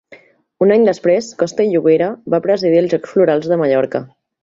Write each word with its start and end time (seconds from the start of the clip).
Un 0.65 0.73
any 0.75 0.87
després, 0.87 1.27
Costa 1.43 1.67
i 1.67 1.71
Llobera 1.75 2.09
va 2.35 2.43
presidir 2.49 2.83
els 2.85 2.93
Jocs 2.97 3.15
Florals 3.19 3.51
de 3.55 3.65
Mallorca. 3.65 4.07